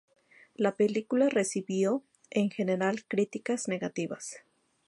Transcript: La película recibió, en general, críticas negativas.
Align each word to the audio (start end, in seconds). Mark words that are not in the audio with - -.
La 0.55 0.71
película 0.75 1.29
recibió, 1.29 2.03
en 2.31 2.49
general, 2.49 3.05
críticas 3.05 3.67
negativas. 3.67 4.37